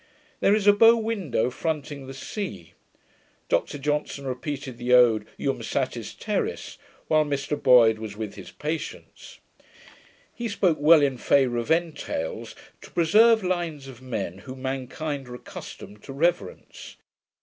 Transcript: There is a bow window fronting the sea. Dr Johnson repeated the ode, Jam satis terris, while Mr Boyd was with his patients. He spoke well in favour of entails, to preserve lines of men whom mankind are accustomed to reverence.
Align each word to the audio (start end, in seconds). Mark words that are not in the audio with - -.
There 0.39 0.55
is 0.55 0.65
a 0.65 0.73
bow 0.73 0.97
window 0.97 1.51
fronting 1.51 2.07
the 2.07 2.13
sea. 2.15 2.73
Dr 3.49 3.77
Johnson 3.77 4.25
repeated 4.25 4.79
the 4.79 4.93
ode, 4.95 5.27
Jam 5.39 5.61
satis 5.61 6.15
terris, 6.15 6.79
while 7.07 7.23
Mr 7.23 7.55
Boyd 7.61 7.99
was 7.99 8.17
with 8.17 8.33
his 8.33 8.49
patients. 8.49 9.37
He 10.33 10.49
spoke 10.49 10.79
well 10.81 11.03
in 11.03 11.19
favour 11.19 11.57
of 11.57 11.69
entails, 11.69 12.55
to 12.81 12.89
preserve 12.89 13.43
lines 13.43 13.87
of 13.87 14.01
men 14.01 14.39
whom 14.39 14.63
mankind 14.63 15.27
are 15.27 15.35
accustomed 15.35 16.01
to 16.01 16.13
reverence. 16.13 16.95